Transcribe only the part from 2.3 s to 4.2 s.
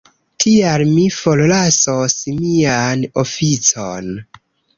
mian oficon.